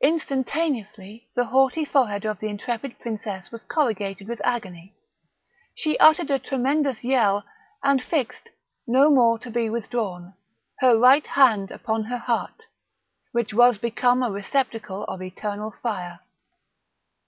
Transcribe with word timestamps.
Instantaneously 0.00 1.30
the 1.34 1.46
haughty 1.46 1.84
forehead 1.84 2.24
of 2.24 2.38
the 2.38 2.46
intrepid 2.46 2.96
princess 3.00 3.50
was 3.50 3.64
corrugated 3.64 4.28
with 4.28 4.40
agony; 4.44 4.94
she 5.74 5.98
uttered 5.98 6.30
a 6.30 6.38
tremendous 6.38 7.02
yell, 7.02 7.42
and 7.82 8.00
fixed, 8.00 8.50
no 8.86 9.10
more 9.10 9.36
to 9.36 9.50
be 9.50 9.68
withdrawn, 9.68 10.34
her 10.78 10.96
right 10.96 11.26
hand 11.26 11.72
upon 11.72 12.04
her 12.04 12.18
heart, 12.18 12.66
which 13.32 13.52
was 13.52 13.78
become 13.78 14.22
a 14.22 14.30
receptacle 14.30 15.02
of 15.08 15.20
eternal 15.20 15.72
fire. 15.82 16.20